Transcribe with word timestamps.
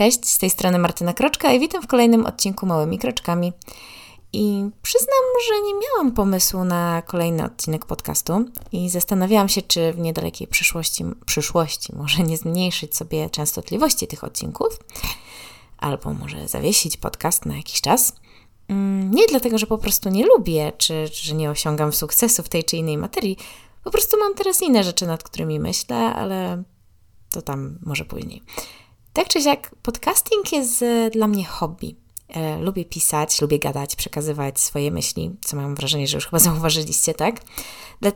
Cześć, 0.00 0.28
z 0.28 0.38
tej 0.38 0.50
strony 0.50 0.78
Martyna 0.78 1.12
Kroczka 1.12 1.52
i 1.52 1.60
witam 1.60 1.82
w 1.82 1.86
kolejnym 1.86 2.26
odcinku 2.26 2.66
Małymi 2.66 2.98
Kroczkami. 2.98 3.52
I 4.32 4.64
przyznam, 4.82 5.24
że 5.48 5.62
nie 5.62 5.74
miałam 5.74 6.12
pomysłu 6.12 6.64
na 6.64 7.02
kolejny 7.02 7.44
odcinek 7.44 7.86
podcastu 7.86 8.44
i 8.72 8.90
zastanawiałam 8.90 9.48
się, 9.48 9.62
czy 9.62 9.92
w 9.92 9.98
niedalekiej 9.98 10.46
przyszłości, 10.48 11.04
przyszłości 11.26 11.96
może 11.96 12.22
nie 12.22 12.36
zmniejszyć 12.36 12.96
sobie 12.96 13.30
częstotliwości 13.30 14.06
tych 14.06 14.24
odcinków, 14.24 14.78
albo 15.78 16.14
może 16.14 16.48
zawiesić 16.48 16.96
podcast 16.96 17.46
na 17.46 17.56
jakiś 17.56 17.80
czas. 17.80 18.12
Mm, 18.68 19.10
nie 19.10 19.26
dlatego, 19.26 19.58
że 19.58 19.66
po 19.66 19.78
prostu 19.78 20.08
nie 20.08 20.26
lubię, 20.26 20.72
czy 20.78 21.06
że 21.12 21.34
nie 21.34 21.50
osiągam 21.50 21.92
sukcesu 21.92 22.42
w 22.42 22.48
tej 22.48 22.64
czy 22.64 22.76
innej 22.76 22.98
materii. 22.98 23.36
Po 23.84 23.90
prostu 23.90 24.16
mam 24.18 24.34
teraz 24.34 24.62
inne 24.62 24.84
rzeczy, 24.84 25.06
nad 25.06 25.22
którymi 25.22 25.60
myślę, 25.60 25.96
ale 25.96 26.62
to 27.30 27.42
tam 27.42 27.78
może 27.82 28.04
później. 28.04 28.42
Tak 29.12 29.28
czy 29.28 29.42
siak, 29.42 29.74
podcasting 29.82 30.52
jest 30.52 30.82
e, 30.82 31.10
dla 31.10 31.26
mnie 31.26 31.44
hobby. 31.44 31.96
E, 32.28 32.58
lubię 32.58 32.84
pisać, 32.84 33.40
lubię 33.40 33.58
gadać, 33.58 33.96
przekazywać 33.96 34.60
swoje 34.60 34.90
myśli, 34.90 35.36
co 35.44 35.56
mam 35.56 35.74
wrażenie, 35.74 36.06
że 36.06 36.16
już 36.16 36.24
chyba 36.24 36.38
zauważyliście, 36.48 37.14
tak? 37.14 37.40
Dla, 38.00 38.10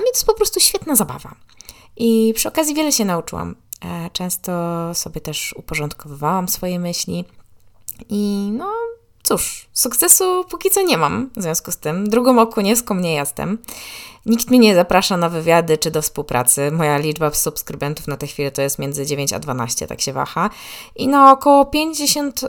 mnie 0.00 0.10
to 0.12 0.18
jest 0.18 0.26
po 0.26 0.34
prostu 0.34 0.60
świetna 0.60 0.96
zabawa. 0.96 1.34
I 1.96 2.32
przy 2.36 2.48
okazji 2.48 2.74
wiele 2.74 2.92
się 2.92 3.04
nauczyłam. 3.04 3.56
E, 3.84 4.10
często 4.10 4.52
sobie 4.94 5.20
też 5.20 5.54
uporządkowywałam 5.58 6.48
swoje 6.48 6.78
myśli. 6.78 7.24
I 8.08 8.50
no, 8.52 8.72
cóż, 9.26 9.68
sukcesu 9.72 10.44
póki 10.50 10.70
co 10.70 10.82
nie 10.82 10.98
mam 10.98 11.30
w 11.36 11.42
związku 11.42 11.72
z 11.72 11.76
tym. 11.76 12.10
Drugą 12.10 12.38
oku 12.38 12.60
nieską 12.60 12.94
nie 12.94 13.14
jestem. 13.14 13.58
Nikt 14.26 14.50
mnie 14.50 14.58
nie 14.58 14.74
zaprasza 14.74 15.16
na 15.16 15.28
wywiady 15.28 15.78
czy 15.78 15.90
do 15.90 16.02
współpracy. 16.02 16.70
Moja 16.70 16.98
liczba 16.98 17.30
subskrybentów 17.30 18.08
na 18.08 18.16
tę 18.16 18.26
chwilę 18.26 18.50
to 18.50 18.62
jest 18.62 18.78
między 18.78 19.06
9 19.06 19.32
a 19.32 19.38
12, 19.38 19.86
tak 19.86 20.00
się 20.00 20.12
waha. 20.12 20.50
I 20.96 21.08
na 21.08 21.32
około 21.32 21.64
50 21.64 22.40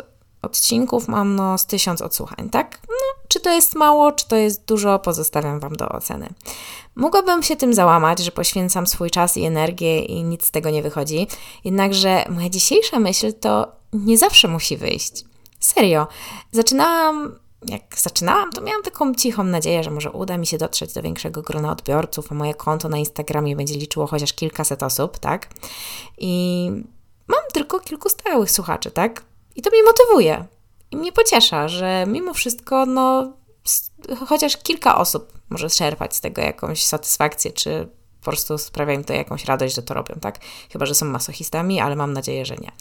odcinków 0.41 1.08
mam 1.08 1.36
no 1.36 1.58
z 1.58 1.66
1000 1.66 2.02
odsłuchań, 2.02 2.50
tak? 2.50 2.80
No, 2.89 3.23
czy 3.28 3.39
to 3.39 3.50
jest 3.50 3.75
mało, 3.75 4.11
czy 4.11 4.28
to 4.28 4.36
jest 4.36 4.66
dużo, 4.66 5.00
pozostawiam 5.00 5.59
Wam 5.59 5.75
do 5.75 5.89
oceny. 5.89 6.30
Mogłabym 6.95 7.44
się 7.44 7.55
tym 7.55 7.73
załamać, 7.73 8.20
że 8.20 8.31
poświęcam 8.31 8.88
swój 8.88 9.09
czas 9.09 9.38
i 9.38 9.44
energię 9.44 10.00
i 10.00 10.23
nic 10.23 10.45
z 10.45 10.52
tego 10.52 10.70
nie 10.70 10.83
wychodzi, 10.83 11.28
jednakże 11.64 12.25
moja 12.30 12.50
dzisiejsza 12.50 13.00
myśl 13.00 13.33
to 13.33 13.72
nie 13.94 14.17
zawsze 14.17 14.48
musi 14.48 14.78
wyjść. 14.78 15.25
Serio. 15.59 16.08
Zaczynałam 16.52 17.39
jak 17.66 18.00
zaczynałam, 18.00 18.52
to 18.52 18.61
miałam 18.61 18.83
taką 18.83 19.16
cichą 19.16 19.44
nadzieję, 19.44 19.83
że 19.83 19.91
może 19.91 20.11
uda 20.11 20.38
mi 20.38 20.47
się 20.47 20.58
dotrzeć 20.58 20.94
do 20.94 21.02
większego 21.02 21.41
grona 21.41 21.72
odbiorców, 21.72 22.31
a 22.31 22.36
moje 22.36 22.53
konto 22.53 22.89
na 22.89 22.97
Instagramie 22.97 23.55
będzie 23.55 23.75
liczyło 23.75 24.08
chociaż 24.08 24.33
kilkaset 24.33 24.83
osób, 24.83 25.19
tak? 25.19 25.49
I 26.17 26.72
mam 27.27 27.41
tylko 27.53 27.80
kilku 27.80 28.09
stałych 28.09 28.52
słuchaczy, 28.52 28.91
tak? 28.91 29.23
I 29.55 29.61
to 29.61 29.69
mnie 29.69 29.83
motywuje. 29.83 30.45
I 30.91 30.97
mnie 30.97 31.11
pociesza, 31.11 31.67
że 31.67 32.05
mimo 32.08 32.33
wszystko, 32.33 32.86
no, 32.86 33.33
chociaż 34.27 34.58
kilka 34.58 34.97
osób 34.97 35.33
może 35.49 35.69
czerpać 35.69 36.16
z 36.16 36.21
tego 36.21 36.42
jakąś 36.42 36.86
satysfakcję, 36.86 37.52
czy 37.52 37.89
po 38.19 38.31
prostu 38.31 38.58
sprawia 38.58 38.94
im 38.94 39.03
to 39.03 39.14
jakąś 39.14 39.45
radość, 39.45 39.75
że 39.75 39.83
to 39.83 39.94
robią, 39.94 40.16
tak? 40.21 40.39
Chyba, 40.71 40.86
że 40.86 40.95
są 40.95 41.05
masochistami, 41.05 41.80
ale 41.80 41.95
mam 41.95 42.14
nadzieję, 42.14 42.45
że 42.45 42.55
nie. 42.55 42.71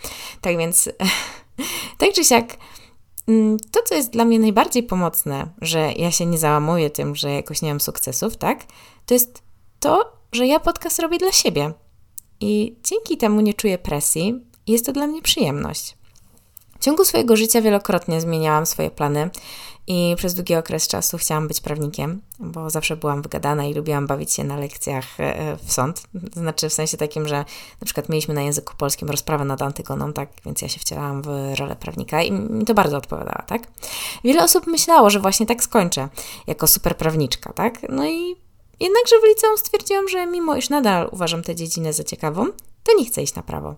Tak 0.41 0.57
więc, 0.57 0.89
tak 1.99 2.13
czy 2.13 2.25
siak, 2.25 2.57
mm, 3.27 3.57
to, 3.71 3.81
co 3.83 3.95
jest 3.95 4.11
dla 4.11 4.25
mnie 4.25 4.39
najbardziej 4.39 4.83
pomocne, 4.83 5.49
że 5.61 5.93
ja 5.93 6.11
się 6.11 6.27
nie 6.27 6.39
załamuję 6.39 6.91
tym, 6.91 7.17
że 7.17 7.33
jakoś 7.33 7.63
nie 7.63 7.69
mam 7.69 7.81
sukcesów, 7.81 8.37
tak? 8.37 8.65
To 9.07 9.15
jest 9.15 9.43
to, 9.81 10.13
że 10.33 10.47
ja 10.47 10.61
podcast 10.61 10.99
robię 10.99 11.19
dla 11.19 11.33
siebie. 11.33 11.73
I 12.41 12.77
dzięki 12.85 13.17
temu 13.17 13.41
nie 13.41 13.55
czuję 13.55 13.79
presji 13.79 14.41
jest 14.67 14.87
to 14.87 14.93
dla 14.93 15.07
mnie 15.07 15.23
przyjemność. 15.23 15.97
W 16.81 16.85
ciągu 16.85 17.05
swojego 17.05 17.37
życia 17.37 17.63
wielokrotnie 17.63 18.21
zmieniałam 18.21 18.67
swoje 18.67 18.91
plany 18.91 19.31
i 19.87 20.15
przez 20.17 20.35
długi 20.35 20.55
okres 20.55 20.89
czasu 20.89 21.19
chciałam 21.19 21.49
być 21.49 21.61
prawnikiem, 21.61 22.23
bo 22.39 22.71
zawsze 22.71 22.97
byłam 22.97 23.23
wygadana 23.23 23.65
i 23.65 23.75
lubiłam 23.75 24.07
bawić 24.07 24.33
się 24.33 24.45
na 24.45 24.57
lekcjach 24.57 25.21
e, 25.21 25.39
e, 25.39 25.57
w 25.57 25.73
sąd. 25.73 26.03
Znaczy 26.33 26.69
w 26.69 26.73
sensie 26.73 26.97
takim, 26.97 27.29
że 27.29 27.37
na 27.81 27.85
przykład 27.85 28.09
mieliśmy 28.09 28.35
na 28.35 28.43
języku 28.43 28.75
polskim 28.77 29.11
rozprawę 29.11 29.45
nad 29.45 29.63
Antygoną, 29.63 30.13
tak, 30.13 30.29
więc 30.47 30.63
ja 30.63 30.69
się 30.69 30.81
wcielałam 30.81 31.23
w 31.23 31.29
rolę 31.59 31.77
prawnika 31.77 32.23
i 32.23 32.33
mi 32.33 32.65
to 32.65 32.75
bardzo 32.75 32.97
odpowiadało, 32.97 33.43
tak. 33.47 33.63
Wiele 34.25 34.45
osób 34.45 34.67
myślało, 34.67 35.11
że 35.11 35.21
właśnie 35.21 35.47
tak 35.47 35.63
skończę, 35.63 36.09
jako 36.47 36.67
super 36.67 36.97
prawniczka, 36.97 37.53
tak. 37.53 37.79
No 37.89 38.07
i 38.07 38.37
jednakże 38.81 39.17
w 39.23 39.29
liceum 39.29 39.59
stwierdziłam, 39.59 40.09
że 40.09 40.27
mimo 40.27 40.57
iż 40.57 40.71
nadal 40.71 41.09
uważam 41.13 41.43
tę 41.43 41.55
dziedzinę 41.55 41.93
za 41.93 42.05
ciekawą, 42.05 42.47
to 42.87 42.93
nie 42.99 43.07
chcę 43.07 43.23
iść 43.23 43.35
na 43.35 43.43
prawo. 43.43 43.75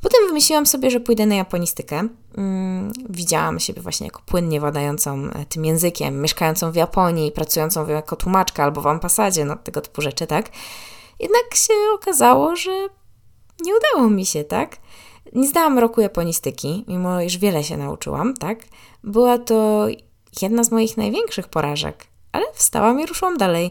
Potem 0.00 0.26
wymyśliłam 0.26 0.66
sobie, 0.66 0.90
że 0.90 1.00
pójdę 1.00 1.26
na 1.26 1.34
japonistykę. 1.34 2.08
Mm, 2.36 2.92
widziałam 3.10 3.60
siebie 3.60 3.82
właśnie 3.82 4.06
jako 4.06 4.22
płynnie 4.26 4.60
władającą 4.60 5.24
e, 5.24 5.44
tym 5.44 5.64
językiem, 5.64 6.22
mieszkającą 6.22 6.72
w 6.72 6.74
Japonii, 6.74 7.32
pracującą 7.32 7.88
jako 7.88 8.16
tłumaczka 8.16 8.64
albo 8.64 8.80
w 8.80 8.86
ambasadzie, 8.86 9.44
no 9.44 9.56
tego 9.56 9.80
typu 9.80 10.02
rzeczy, 10.02 10.26
tak? 10.26 10.50
Jednak 11.20 11.54
się 11.54 11.72
okazało, 11.94 12.56
że 12.56 12.88
nie 13.60 13.72
udało 13.76 14.10
mi 14.10 14.26
się, 14.26 14.44
tak? 14.44 14.76
Nie 15.32 15.48
zdałam 15.48 15.78
roku 15.78 16.00
japonistyki, 16.00 16.84
mimo 16.88 17.20
iż 17.20 17.38
wiele 17.38 17.64
się 17.64 17.76
nauczyłam, 17.76 18.34
tak? 18.34 18.58
Była 19.04 19.38
to 19.38 19.86
jedna 20.42 20.64
z 20.64 20.70
moich 20.70 20.96
największych 20.96 21.48
porażek, 21.48 22.06
ale 22.32 22.44
wstałam 22.54 23.00
i 23.00 23.06
ruszyłam 23.06 23.38
dalej. 23.38 23.70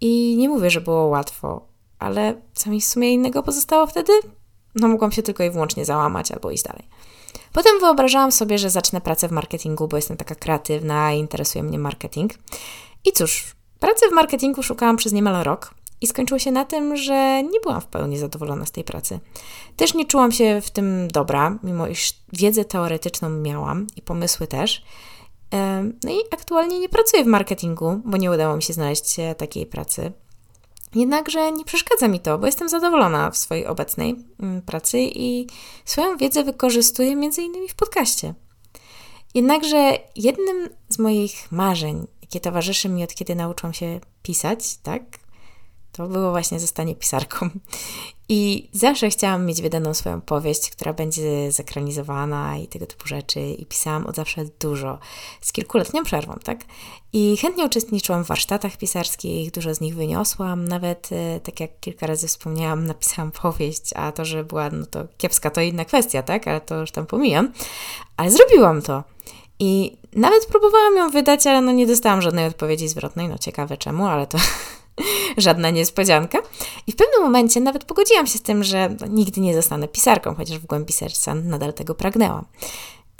I 0.00 0.36
nie 0.38 0.48
mówię, 0.48 0.70
że 0.70 0.80
było 0.80 1.06
łatwo, 1.06 1.73
ale 1.98 2.42
co 2.54 2.70
mi 2.70 2.80
w 2.80 2.84
sumie 2.84 3.12
innego 3.12 3.42
pozostało 3.42 3.86
wtedy? 3.86 4.12
no 4.74 4.88
mogłam 4.88 5.12
się 5.12 5.22
tylko 5.22 5.44
i 5.44 5.50
wyłącznie 5.50 5.84
załamać 5.84 6.32
albo 6.32 6.50
iść 6.50 6.62
dalej. 6.62 6.88
Potem 7.52 7.80
wyobrażałam 7.80 8.32
sobie, 8.32 8.58
że 8.58 8.70
zacznę 8.70 9.00
pracę 9.00 9.28
w 9.28 9.32
marketingu, 9.32 9.88
bo 9.88 9.96
jestem 9.96 10.16
taka 10.16 10.34
kreatywna 10.34 11.12
i 11.12 11.18
interesuje 11.18 11.62
mnie 11.62 11.78
marketing. 11.78 12.34
I 13.04 13.12
cóż, 13.12 13.54
pracy 13.80 14.08
w 14.08 14.12
marketingu 14.12 14.62
szukałam 14.62 14.96
przez 14.96 15.12
niemal 15.12 15.44
rok 15.44 15.74
i 16.00 16.06
skończyło 16.06 16.38
się 16.38 16.52
na 16.52 16.64
tym, 16.64 16.96
że 16.96 17.42
nie 17.42 17.60
byłam 17.60 17.80
w 17.80 17.86
pełni 17.86 18.18
zadowolona 18.18 18.66
z 18.66 18.70
tej 18.70 18.84
pracy. 18.84 19.20
Też 19.76 19.94
nie 19.94 20.04
czułam 20.04 20.32
się 20.32 20.60
w 20.60 20.70
tym 20.70 21.08
dobra, 21.08 21.58
mimo 21.62 21.86
iż 21.86 22.14
wiedzę 22.32 22.64
teoretyczną 22.64 23.30
miałam 23.30 23.86
i 23.96 24.02
pomysły 24.02 24.46
też. 24.46 24.84
No 26.04 26.12
i 26.12 26.18
aktualnie 26.32 26.80
nie 26.80 26.88
pracuję 26.88 27.24
w 27.24 27.26
marketingu, 27.26 28.00
bo 28.04 28.16
nie 28.16 28.30
udało 28.30 28.56
mi 28.56 28.62
się 28.62 28.72
znaleźć 28.72 29.16
takiej 29.38 29.66
pracy. 29.66 30.12
Jednakże 30.94 31.52
nie 31.52 31.64
przeszkadza 31.64 32.08
mi 32.08 32.20
to, 32.20 32.38
bo 32.38 32.46
jestem 32.46 32.68
zadowolona 32.68 33.30
w 33.30 33.36
swojej 33.36 33.66
obecnej 33.66 34.16
mm, 34.40 34.62
pracy 34.62 34.98
i 35.00 35.46
swoją 35.84 36.16
wiedzę 36.16 36.44
wykorzystuję 36.44 37.10
innymi 37.42 37.68
w 37.68 37.74
podcaście. 37.74 38.34
Jednakże 39.34 39.98
jednym 40.16 40.68
z 40.88 40.98
moich 40.98 41.52
marzeń, 41.52 42.06
jakie 42.22 42.40
towarzyszy 42.40 42.88
mi 42.88 43.04
od 43.04 43.14
kiedy 43.14 43.34
nauczyłam 43.34 43.74
się 43.74 44.00
pisać, 44.22 44.76
tak, 44.76 45.02
to 45.96 46.06
było 46.06 46.30
właśnie 46.30 46.60
zostanie 46.60 46.94
pisarką. 46.94 47.50
I 48.28 48.68
zawsze 48.72 49.10
chciałam 49.10 49.46
mieć 49.46 49.62
wydaną 49.62 49.94
swoją 49.94 50.20
powieść, 50.20 50.70
która 50.70 50.92
będzie 50.92 51.52
zekranizowana 51.52 52.56
i 52.56 52.66
tego 52.66 52.86
typu 52.86 53.08
rzeczy. 53.08 53.40
I 53.40 53.66
pisałam 53.66 54.06
od 54.06 54.16
zawsze 54.16 54.44
dużo, 54.60 54.98
z 55.40 55.52
kilkuletnią 55.52 56.04
przerwą, 56.04 56.34
tak? 56.44 56.64
I 57.12 57.36
chętnie 57.36 57.64
uczestniczyłam 57.64 58.24
w 58.24 58.26
warsztatach 58.26 58.76
pisarskich, 58.76 59.50
dużo 59.50 59.74
z 59.74 59.80
nich 59.80 59.94
wyniosłam. 59.94 60.68
Nawet, 60.68 61.08
e, 61.12 61.40
tak 61.40 61.60
jak 61.60 61.80
kilka 61.80 62.06
razy 62.06 62.28
wspomniałam, 62.28 62.86
napisałam 62.94 63.30
powieść, 63.30 63.90
a 63.94 64.12
to, 64.12 64.24
że 64.24 64.44
była 64.44 64.70
no 64.70 64.86
to 64.86 65.04
kiepska, 65.18 65.50
to 65.50 65.60
inna 65.60 65.84
kwestia, 65.84 66.22
tak? 66.22 66.48
Ale 66.48 66.60
to 66.60 66.80
już 66.80 66.90
tam 66.90 67.06
pomijam. 67.06 67.52
Ale 68.16 68.30
zrobiłam 68.30 68.82
to. 68.82 69.04
I 69.58 69.96
nawet 70.12 70.46
próbowałam 70.46 70.96
ją 70.96 71.10
wydać, 71.10 71.46
ale 71.46 71.60
no 71.60 71.72
nie 71.72 71.86
dostałam 71.86 72.22
żadnej 72.22 72.46
odpowiedzi 72.46 72.88
zwrotnej. 72.88 73.28
No 73.28 73.38
ciekawe 73.38 73.76
czemu, 73.76 74.06
ale 74.06 74.26
to 74.26 74.38
żadna 75.36 75.70
niespodzianka. 75.70 76.38
I 76.86 76.92
w 76.92 76.96
pewnym 76.96 77.22
momencie 77.22 77.60
nawet 77.60 77.84
pogodziłam 77.84 78.26
się 78.26 78.38
z 78.38 78.42
tym, 78.42 78.64
że 78.64 78.96
nigdy 79.10 79.40
nie 79.40 79.54
zostanę 79.54 79.88
pisarką, 79.88 80.34
chociaż 80.34 80.58
w 80.58 80.66
głębi 80.66 80.92
serca 80.92 81.34
nadal 81.34 81.72
tego 81.72 81.94
pragnęłam. 81.94 82.44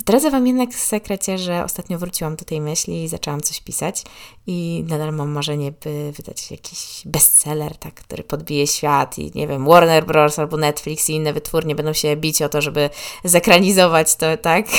Zdradzę 0.00 0.30
Wam 0.30 0.46
jednak 0.46 0.74
sekrecie, 0.74 1.38
że 1.38 1.64
ostatnio 1.64 1.98
wróciłam 1.98 2.36
do 2.36 2.44
tej 2.44 2.60
myśli 2.60 3.04
i 3.04 3.08
zaczęłam 3.08 3.40
coś 3.40 3.60
pisać 3.60 4.02
i 4.46 4.84
nadal 4.88 5.12
mam 5.12 5.30
marzenie, 5.30 5.72
by 5.72 6.12
wydać 6.12 6.50
jakiś 6.50 7.02
bestseller, 7.04 7.76
tak, 7.76 7.94
który 7.94 8.22
podbije 8.22 8.66
świat 8.66 9.18
i 9.18 9.30
nie 9.34 9.48
wiem, 9.48 9.66
Warner 9.66 10.06
Bros. 10.06 10.38
albo 10.38 10.56
Netflix 10.56 11.10
i 11.10 11.12
inne 11.12 11.32
wytwórnie 11.32 11.74
będą 11.74 11.92
się 11.92 12.16
bić 12.16 12.42
o 12.42 12.48
to, 12.48 12.60
żeby 12.60 12.90
zekranizować 13.24 14.16
to, 14.16 14.36
tak? 14.36 14.66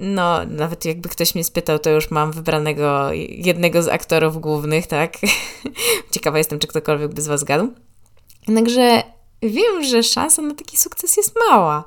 No, 0.00 0.44
nawet 0.44 0.84
jakby 0.84 1.08
ktoś 1.08 1.34
mnie 1.34 1.44
spytał, 1.44 1.78
to 1.78 1.90
już 1.90 2.10
mam 2.10 2.32
wybranego 2.32 3.12
jednego 3.28 3.82
z 3.82 3.88
aktorów 3.88 4.40
głównych, 4.40 4.86
tak? 4.86 5.18
Ciekawa 6.12 6.38
jestem, 6.38 6.58
czy 6.58 6.66
ktokolwiek 6.66 7.14
by 7.14 7.22
z 7.22 7.26
Was 7.26 7.44
gadł. 7.44 7.68
Jednakże 8.48 9.02
wiem, 9.42 9.84
że 9.84 10.02
szansa 10.02 10.42
na 10.42 10.54
taki 10.54 10.76
sukces 10.76 11.16
jest 11.16 11.34
mała. 11.48 11.84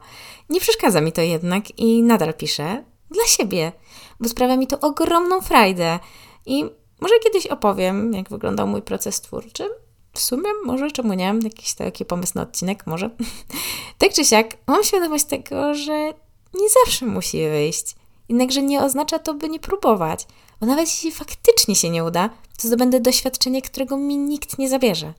Nie 0.49 0.59
przeszkadza 0.59 1.01
mi 1.01 1.11
to 1.11 1.21
jednak 1.21 1.79
i 1.79 2.03
nadal 2.03 2.33
piszę 2.33 2.83
dla 3.11 3.25
siebie, 3.25 3.71
bo 4.19 4.29
sprawia 4.29 4.57
mi 4.57 4.67
to 4.67 4.79
ogromną 4.79 5.41
frajdę. 5.41 5.99
I 6.45 6.65
może 7.01 7.13
kiedyś 7.23 7.47
opowiem, 7.47 8.13
jak 8.13 8.29
wyglądał 8.29 8.67
mój 8.67 8.81
proces 8.81 9.21
twórczy. 9.21 9.69
W 10.13 10.19
sumie, 10.19 10.49
może, 10.65 10.91
czemu 10.91 11.13
nie? 11.13 11.33
Jakiś 11.43 11.73
taki 11.73 12.05
pomysł 12.05 12.31
na 12.35 12.41
odcinek, 12.41 12.87
może. 12.87 13.09
tak 13.97 14.13
czy 14.13 14.25
siak, 14.25 14.57
mam 14.67 14.83
świadomość 14.83 15.25
tego, 15.25 15.73
że 15.73 16.13
nie 16.53 16.69
zawsze 16.85 17.05
musi 17.05 17.37
wyjść. 17.49 17.95
Jednakże 18.29 18.61
nie 18.61 18.81
oznacza 18.81 19.19
to, 19.19 19.33
by 19.33 19.49
nie 19.49 19.59
próbować, 19.59 20.27
bo 20.59 20.65
nawet 20.65 20.85
jeśli 20.85 21.11
faktycznie 21.11 21.75
się 21.75 21.89
nie 21.89 22.03
uda, 22.03 22.29
to 22.61 22.67
zdobędę 22.67 22.99
doświadczenie, 22.99 23.61
którego 23.61 23.97
mi 23.97 24.17
nikt 24.17 24.57
nie 24.57 24.69
zabierze. 24.69 25.13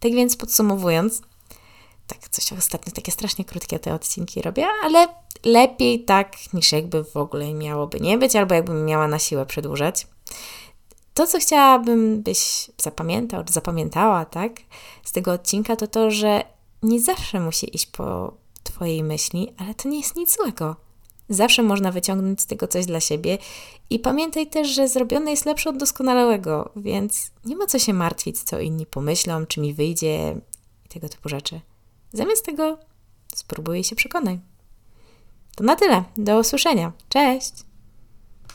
Tak 0.00 0.12
więc 0.12 0.36
podsumowując, 0.36 1.22
tak 2.08 2.28
coś 2.28 2.52
ostatnio 2.52 2.92
takie 2.92 3.12
strasznie 3.12 3.44
krótkie 3.44 3.78
te 3.78 3.94
odcinki 3.94 4.42
robię, 4.42 4.66
ale 4.82 5.08
lepiej 5.44 6.04
tak 6.04 6.52
niż 6.52 6.72
jakby 6.72 7.04
w 7.04 7.16
ogóle 7.16 7.54
miałoby 7.54 8.00
nie 8.00 8.18
być, 8.18 8.36
albo 8.36 8.54
jakbym 8.54 8.84
miała 8.84 9.08
na 9.08 9.18
siłę 9.18 9.46
przedłużać. 9.46 10.06
To, 11.14 11.26
co 11.26 11.38
chciałabym, 11.38 12.22
byś 12.22 12.70
zapamiętał, 12.78 13.44
zapamiętała, 13.50 14.24
tak, 14.24 14.52
z 15.04 15.12
tego 15.12 15.32
odcinka, 15.32 15.76
to 15.76 15.86
to, 15.86 16.10
że 16.10 16.44
nie 16.82 17.00
zawsze 17.00 17.40
musi 17.40 17.76
iść 17.76 17.86
po 17.86 18.32
Twojej 18.62 19.02
myśli, 19.02 19.52
ale 19.58 19.74
to 19.74 19.88
nie 19.88 19.98
jest 19.98 20.16
nic 20.16 20.36
złego. 20.36 20.76
Zawsze 21.28 21.62
można 21.62 21.92
wyciągnąć 21.92 22.40
z 22.40 22.46
tego 22.46 22.68
coś 22.68 22.86
dla 22.86 23.00
siebie 23.00 23.38
i 23.90 23.98
pamiętaj 23.98 24.46
też, 24.46 24.68
że 24.68 24.88
zrobione 24.88 25.30
jest 25.30 25.46
lepsze 25.46 25.70
od 25.70 25.76
doskonałego, 25.76 26.70
więc 26.76 27.30
nie 27.44 27.56
ma 27.56 27.66
co 27.66 27.78
się 27.78 27.92
martwić, 27.92 28.42
co 28.42 28.60
inni 28.60 28.86
pomyślą, 28.86 29.46
czy 29.46 29.60
mi 29.60 29.74
wyjdzie 29.74 30.36
i 30.86 30.88
tego 30.88 31.08
typu 31.08 31.28
rzeczy. 31.28 31.60
Zamiast 32.12 32.46
tego 32.46 32.78
spróbuj 33.34 33.84
się 33.84 33.96
przekonaj. 33.96 34.40
To 35.56 35.64
na 35.64 35.76
tyle. 35.76 36.04
Do 36.16 36.38
usłyszenia. 36.38 36.92
Cześć! 37.08 37.67